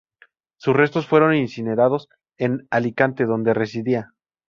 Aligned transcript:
Sus 0.57 0.75
restos 0.75 1.05
fueron 1.05 1.35
incinerados 1.35 2.09
en 2.39 2.65
Alicante, 2.71 3.25
donde 3.25 3.53
residía. 3.53 4.13